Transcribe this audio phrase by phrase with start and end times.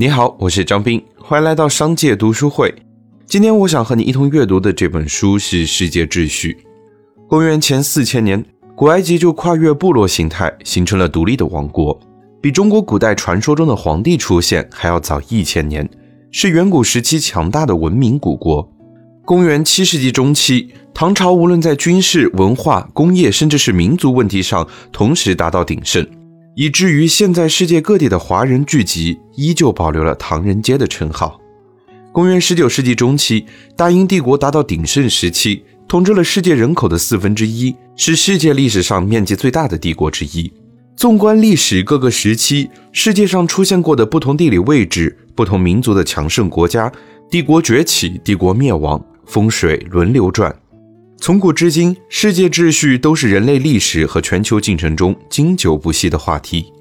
[0.00, 2.74] 你好，我是张斌，欢迎来到商界读书会。
[3.26, 6.54] 今天我想和你一同阅读的这本书是《世界秩序》。
[7.28, 8.42] 公元前四千年，
[8.74, 12.00] 古埃及就跨越部落形态，形成了独立的王国，
[12.40, 15.86] 比中国古代传说中的皇帝出现还要早一千年，
[16.30, 18.66] 是远古时期强大的文明古国。
[19.26, 26.06] 公元七世纪中期，唐朝无论在军事、文化、工业，甚至是民族问题上，同时达到鼎盛，
[26.60, 31.40] 以至于现在世界各地的华人聚集，依旧保留了“唐人街”的称号。
[32.12, 40.52] 公元十九世纪中期，大英帝国达到鼎盛时期，统治了世界人口的四分之一，是世界历史上面积最大的帝国之一。
[40.96, 46.92] 纵观历史各个时期，世界上出现过的不同地理位置、不同民族的强盛国家，
[47.30, 49.02] 帝国崛起，帝国灭亡。
[49.24, 50.54] 风水轮流转，
[51.22, 56.72] 从古至今，世界秩序都是人类历史和全球进程中经久不息的话题。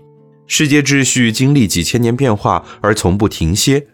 [0.47, 3.85] 世界秩序经历几千年变化而从不停歇，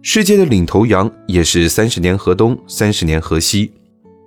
[0.00, 3.72] 世界的领头羊也是三十年河东，三十年河西。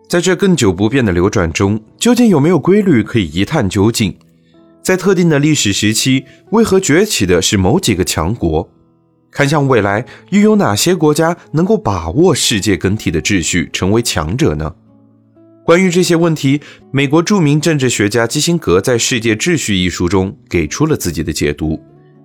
[0.07, 4.15] 在这更久不变的流转中，究竟有没有规律可以一探究竟？
[4.83, 8.69] 在特定的历史时期，为何崛起的是某几个强国？
[9.31, 14.75] 看向未来，又有哪些国家能够把握世界更替的秩序，成为强者呢？
[15.65, 16.59] 关于这些问题，
[16.91, 21.81] 美国著名政治学家基辛格在《世界秩序》一书中给出了自己的解读，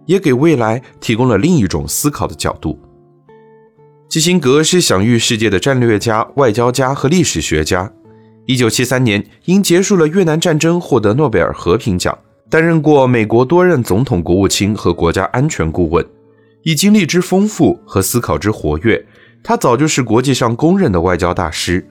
[0.07, 2.77] 也给未来提供了另一种思考的角度。
[4.09, 7.93] 基辛格是享誉世界的战略家、外交家和历史学家。
[8.47, 12.19] 一九七三年，因结束了越南战争获得诺贝尔和平奖，
[12.51, 16.05] 担任过美国多任总统国务卿和国家安全顾问。
[16.65, 19.07] 以经历之丰富和思考之活跃，
[19.45, 21.87] 他早就是国际上公认的外交大师。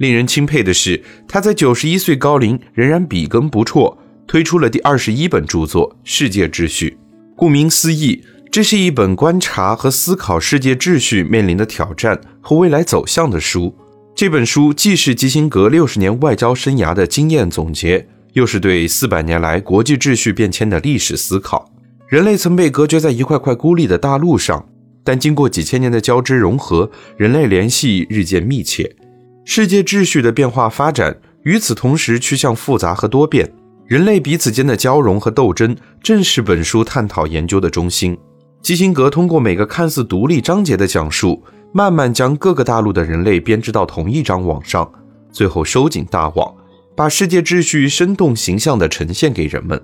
[0.00, 6.88] 令人钦佩的是，他在九十一岁高龄仍然笔耕不辍，推出了第二十一本著作《世界秩序》。
[7.36, 13.76] 顾名思义，这是一本观察和思考世界秩序面临的挑战和未来走向的书。
[14.14, 21.70] 这本书既是基辛格六十年外交生涯的经验总结，又是对四百年来国际秩序变迁的历史思考。
[22.08, 24.66] 人类曾被隔绝在一块块孤立的大陆上，
[25.04, 28.96] 但经过几千年的交织融合，人类联系日渐密切。
[29.44, 33.50] 世界秩序的变化发展与此同时趋向复杂和多变，
[33.86, 38.16] 人类彼此间的交融和斗争正是本书探讨研究的中心。
[38.62, 41.42] 基辛格通过每个看似独立章节的讲述，
[41.72, 44.88] 慢慢将各个大陆的人类编织到同一张网上，
[45.32, 46.54] 最后收紧大网，
[46.94, 49.82] 把世界秩序生动形象地呈现给人们。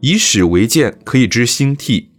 [0.00, 2.10] 以史为鉴，可以知兴替；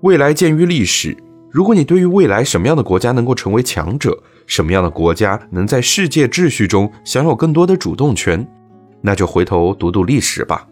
[0.00, 1.16] 未来见于历史。
[1.50, 8.46] 如果你对于未来什么样的国家能够成为强者，什么样的国家能在世界秩序中享有更多的主动权，
[9.00, 10.66] 那就回头读读历史吧，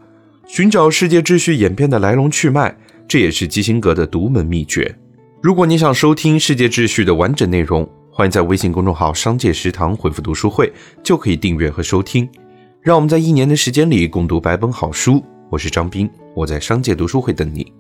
[0.47, 2.77] 寻找世界秩序演变的来龙去脉。
[3.09, 4.95] 这也是基辛格的独门秘诀。
[5.43, 10.71] 如果你想收听世界秩序的完整内容，欢迎在微信公众号“商界食堂”回复“读书会”，
[11.03, 12.29] 就可以订阅和收听。
[12.83, 15.25] 让我们在一年的时间里共读百本好书。
[15.49, 17.73] 我是张斌，我在商界读书会等你。